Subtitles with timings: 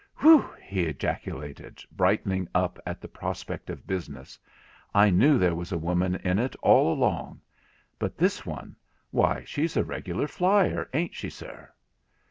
[0.17, 4.39] 'Whew!' he ejaculated, brightening up at the prospect of business.
[4.95, 8.75] 'I knew there was a woman in it all along—but this one,
[9.11, 11.69] why, she's a regular flier, ain't she, sir?'